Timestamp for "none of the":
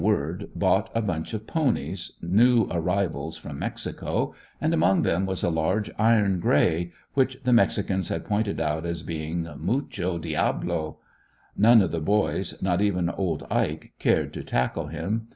11.55-12.01